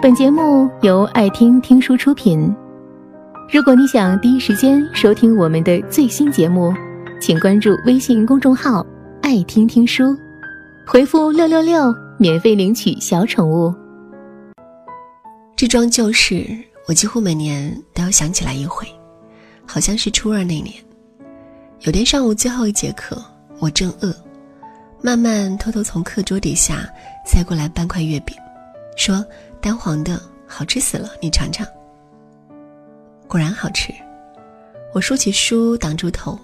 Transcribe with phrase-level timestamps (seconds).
[0.00, 2.54] 本节目由爱听听书出品。
[3.52, 6.72] 如果你想第一时间收听我们的最新节目，
[7.20, 8.86] 请关注微信公众号
[9.22, 10.16] “爱听听书”，
[10.86, 13.74] 回复“六六六”免费领取小宠物。
[15.56, 16.46] 这桩旧事，
[16.86, 18.86] 我几乎每年都要想起来一回。
[19.66, 20.72] 好像是初二那年，
[21.80, 23.20] 有天上午最后一节课，
[23.58, 24.14] 我正饿，
[25.02, 26.88] 慢慢偷偷从课桌底下
[27.26, 28.36] 塞过来半块月饼，
[28.96, 29.24] 说
[29.68, 31.66] ：“单黄的，好吃死了，你尝尝。”
[33.28, 33.92] 果然好吃。
[34.94, 36.38] 我竖起书挡住头，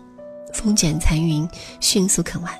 [0.52, 1.48] 风卷残云，
[1.80, 2.52] 迅速啃完，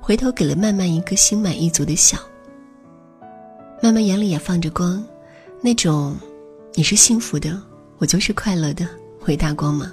[0.00, 2.16] 回头给了曼曼一个心满意足的笑。
[3.82, 5.04] 曼曼眼里也放着光，
[5.60, 6.16] 那种
[6.74, 7.60] 你是幸福的，
[7.98, 8.86] 我就是快乐的。
[9.18, 9.90] 回大光芒。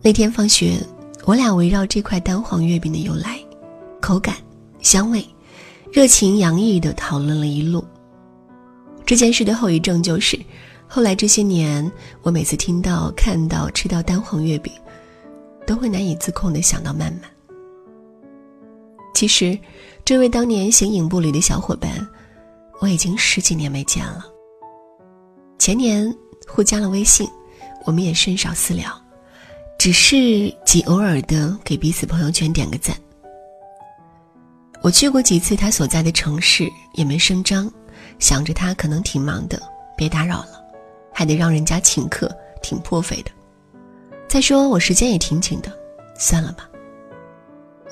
[0.00, 0.78] 那天放学，
[1.26, 3.38] 我俩围绕这块单黄月饼的由来、
[4.00, 4.36] 口感、
[4.80, 5.22] 香味，
[5.92, 7.84] 热情洋溢地讨论了一路。
[9.04, 10.40] 这件事的后遗症就是，
[10.88, 14.72] 后来这些年，我每次听到、看到、吃到蛋黄月饼，
[15.66, 17.30] 都会难以自控地想到曼曼。
[19.12, 19.58] 其实，
[20.02, 21.90] 这位当年形影不离的小伙伴，
[22.80, 24.24] 我已经十几年没见了。
[25.58, 26.12] 前年。
[26.48, 27.26] 互加了微信，
[27.86, 28.90] 我们也甚少私聊，
[29.78, 32.94] 只是极偶尔的给彼此朋友圈点个赞。
[34.82, 37.72] 我去过几次他所在的城市，也没声张，
[38.18, 39.62] 想着他可能挺忙的，
[39.96, 40.60] 别打扰了，
[41.12, 42.28] 还得让人家请客，
[42.60, 43.30] 挺破费的。
[44.28, 45.72] 再说我时间也挺紧的，
[46.18, 46.68] 算了吧。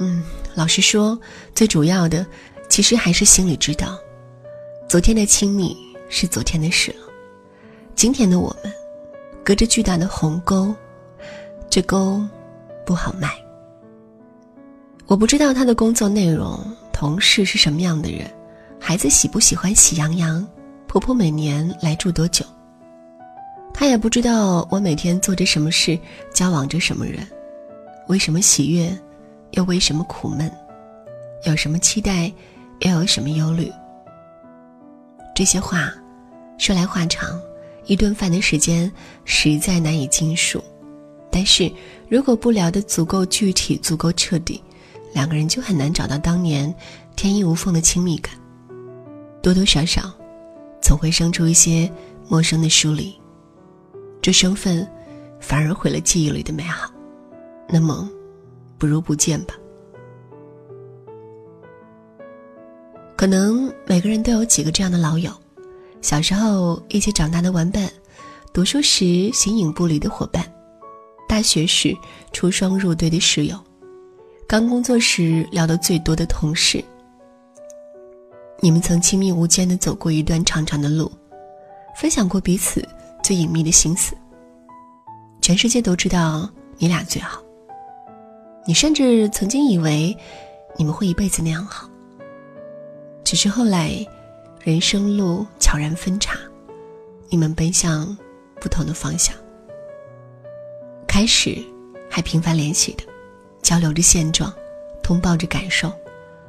[0.01, 0.25] 嗯，
[0.57, 1.17] 老实说，
[1.55, 2.27] 最主要的，
[2.69, 3.97] 其实还是心里知道，
[4.89, 5.77] 昨天的亲密
[6.09, 7.07] 是昨天的事了。
[7.95, 8.73] 今天的我们，
[9.45, 10.75] 隔着巨大的鸿沟，
[11.69, 12.21] 这沟
[12.85, 13.31] 不好迈。
[15.11, 16.57] 我不知道他的工作内容，
[16.93, 18.31] 同事是什么样的人，
[18.79, 20.47] 孩子喜不喜欢喜羊羊，
[20.87, 22.45] 婆婆每年来住多久。
[23.75, 25.99] 他也不知道我每天做着什么事，
[26.33, 27.27] 交往着什么人，
[28.07, 28.97] 为什么喜悦，
[29.51, 30.49] 又为什么苦闷，
[31.45, 32.33] 有什么期待，
[32.79, 33.69] 又有什么忧虑。
[35.35, 35.93] 这些话，
[36.57, 37.37] 说来话长。
[37.87, 38.89] 一顿饭的时间
[39.25, 40.63] 实在难以尽数，
[41.33, 41.69] 但是
[42.09, 44.63] 如果不聊得足够具体、足够彻底，
[45.13, 46.73] 两个人就很难找到当年
[47.17, 48.35] 天衣无缝的亲密感。
[49.43, 50.13] 多多少少，
[50.83, 51.91] 总会生出一些
[52.29, 53.15] 陌生的疏离，
[54.21, 54.87] 这身份
[55.41, 56.91] 反而毁了记忆里的美好。
[57.69, 58.09] 那么，
[58.79, 59.55] 不如不见吧。
[63.17, 65.31] 可能每个人都有几个这样的老友。
[66.01, 67.91] 小时候一起长大的玩伴，
[68.53, 70.43] 读书时形影不离的伙伴，
[71.29, 71.95] 大学时
[72.33, 73.59] 出双入对的室友，
[74.51, 76.85] 刚工作时聊得最多的同事。
[78.59, 81.09] 你们曾亲密无间的走过一段长长的路，
[81.95, 82.85] 分享过彼此
[83.23, 84.13] 最隐秘的心思。
[85.41, 87.41] 全世界都知道你俩最好。
[88.67, 90.17] 你甚至曾经以为
[90.77, 91.89] 你们会一辈子那样好。
[93.23, 94.05] 只是后来。
[94.63, 96.37] 人生路悄然分岔，
[97.31, 98.15] 你们奔向
[98.61, 99.35] 不同的方向。
[101.09, 101.57] 开始
[102.11, 103.05] 还频繁联系的，
[103.63, 104.53] 交流着现状，
[105.03, 105.93] 通报着感受。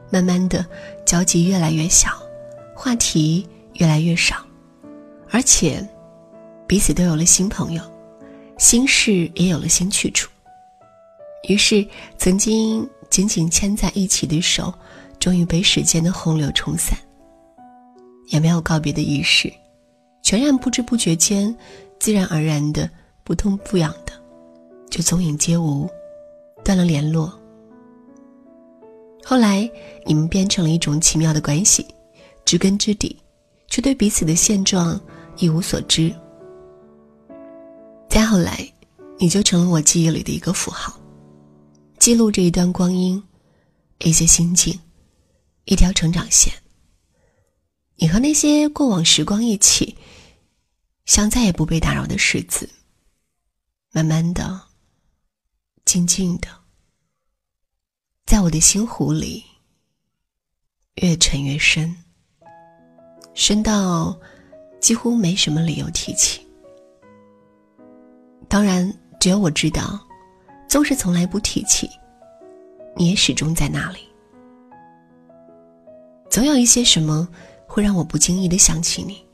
[0.09, 0.65] 慢慢的，
[1.05, 2.09] 交集越来越小，
[2.75, 4.35] 话题越来越少，
[5.29, 5.87] 而且
[6.67, 7.81] 彼此都有了新朋友，
[8.57, 10.29] 心事也有了新去处。
[11.47, 14.73] 于是，曾经紧紧牵在一起的手，
[15.17, 16.97] 终于被时间的洪流冲散。
[18.27, 19.51] 也没有告别的仪式，
[20.21, 21.55] 全然不知不觉间，
[21.99, 22.89] 自然而然的
[23.23, 24.11] 不痛不痒的，
[24.89, 25.89] 就踪影皆无，
[26.71, 27.37] 断了联络。
[29.25, 29.69] 后来
[30.05, 31.85] 你们变成了一种奇妙的关系，
[32.45, 33.13] 知根知底，
[33.67, 34.97] 却对彼此的现状
[35.35, 36.15] 一无所知。
[38.09, 38.65] 再后来，
[39.19, 40.97] 你就成了我记忆里的一个符号，
[41.99, 43.21] 记录着一段光阴，
[43.99, 44.79] 一些心境，
[45.65, 46.53] 一条成长线。
[47.97, 49.97] 你和那些过往时光一起，
[51.03, 52.69] 像再也不被打扰的石子，
[53.91, 54.61] 慢慢的、
[55.83, 56.47] 静静的，
[58.31, 59.43] 在我的心湖里
[61.01, 61.93] 越沉越深，
[63.33, 64.17] 深到
[64.79, 66.39] 几乎没什么理由提起。
[68.47, 68.89] 当然，
[69.19, 69.99] 只有我知道，
[70.65, 71.89] 纵使从来不提起，
[72.95, 73.99] 你也始终在那里。
[76.29, 77.27] 总有一些什么。
[77.67, 79.25] 会让我不经意的想起你。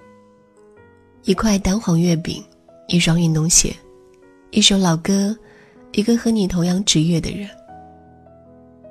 [1.24, 2.44] 一块蛋黄月饼，
[2.88, 3.76] 一双运动鞋，
[4.50, 5.38] 一首老歌，
[5.92, 7.48] 一个和你同样职业的人。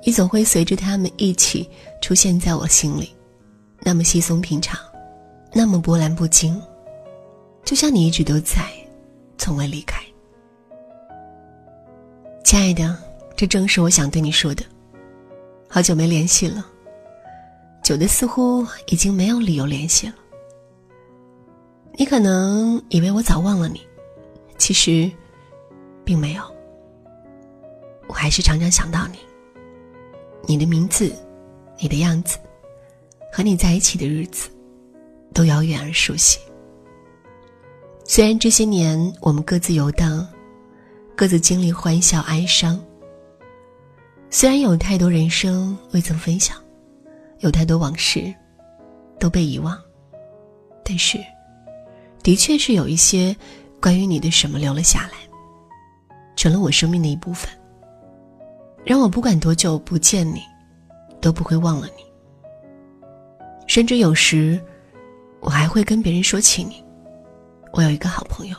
[0.03, 1.69] 你总会随着他们一起
[2.01, 3.13] 出现在我心里，
[3.81, 4.79] 那么稀松平常，
[5.53, 6.61] 那么波澜不惊，
[7.65, 8.63] 就像你一直都在，
[9.37, 10.01] 从未离开。
[12.43, 12.97] 亲爱的，
[13.35, 14.63] 这正是我想对你说的。
[15.67, 16.65] 好久没联系了，
[17.83, 20.15] 久的似乎已经没有理由联系了。
[21.99, 23.81] 你可能以为我早忘了你，
[24.57, 25.11] 其实，
[26.05, 26.43] 并没有。
[28.07, 29.17] 我还是常常想到你，
[30.47, 31.13] 你的名字，
[31.77, 32.39] 你的样子，
[33.31, 34.49] 和你在一起的日子。
[35.33, 36.39] 都遥远而熟悉。
[38.05, 40.27] 虽然这些年我们各自游荡，
[41.15, 42.79] 各自经历欢笑哀伤。
[44.31, 46.57] 虽然有太多人生未曾分享，
[47.39, 48.33] 有太多往事
[49.19, 49.79] 都被遗忘，
[50.83, 51.19] 但是，
[52.23, 53.35] 的确是有一些
[53.79, 55.19] 关于你的什么留了下来，
[56.35, 57.47] 成了我生命的一部分，
[58.87, 60.41] 让我不管多久不见你，
[61.21, 62.03] 都不会忘了你。
[63.67, 64.59] 甚至有时。
[65.39, 66.83] 我还会跟别人说起你，
[67.71, 68.57] 我有一个好朋友。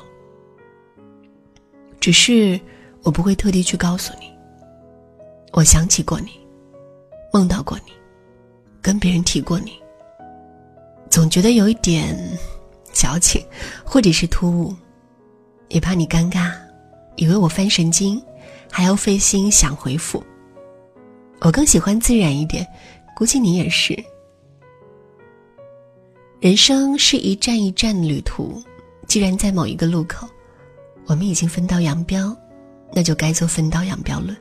[1.99, 2.59] 只是
[3.03, 4.33] 我不会特地去告诉你。
[5.53, 6.31] 我想起过你，
[7.33, 7.93] 梦到过你，
[8.81, 9.73] 跟别人提过你。
[11.11, 12.17] 总觉得有一点
[12.93, 13.45] 矫情，
[13.85, 14.75] 或者是突兀，
[15.69, 16.53] 也怕你尴尬，
[17.17, 18.23] 以为我犯神经，
[18.71, 20.23] 还要费心想回复。
[21.41, 22.67] 我更喜欢自然一点，
[23.17, 23.97] 估计你也是。
[26.41, 28.63] 人生是一站一站的旅途，
[29.07, 30.29] 既然在某一个路口，
[31.07, 32.37] 我们已经分道扬镳，
[32.93, 34.37] 那就该做分道扬镳论。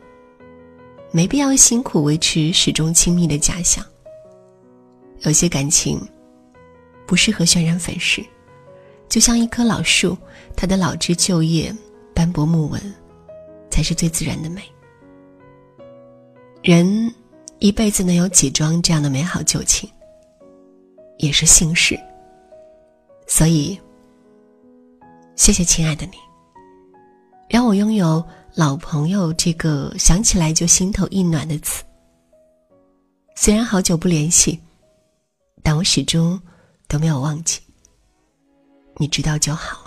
[1.11, 3.83] 没必要辛苦维持始终亲密的假象。
[5.21, 5.99] 有些感情
[7.07, 8.23] 不适合渲染粉饰，
[9.09, 10.15] 就像一棵老树，
[10.55, 11.75] 它的老枝旧叶、
[12.13, 12.79] 斑驳木纹，
[13.77, 14.63] 才是最自然的美。
[16.63, 17.13] 人
[17.59, 19.87] 一辈子能有几桩这样的美好旧情？
[21.19, 21.95] 也是幸事，
[23.27, 23.79] 所以，
[25.35, 26.13] 谢谢亲爱的你，
[27.47, 28.25] 让我拥有
[28.55, 31.83] 老朋友这个想起来就心头一暖的词。
[33.35, 34.59] 虽然好久不联系，
[35.61, 36.41] 但我始终
[36.87, 37.59] 都没有忘记，
[38.95, 39.86] 你知道就好。